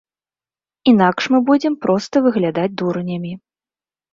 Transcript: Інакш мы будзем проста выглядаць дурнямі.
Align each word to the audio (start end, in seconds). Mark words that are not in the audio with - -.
Інакш 0.91 1.27
мы 1.35 1.41
будзем 1.49 1.77
проста 1.87 2.15
выглядаць 2.29 2.67
дурнямі. 2.83 3.31